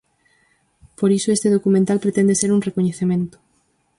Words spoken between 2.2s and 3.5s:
ser un recoñecemento.